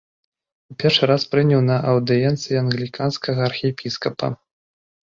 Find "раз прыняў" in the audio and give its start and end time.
1.11-1.61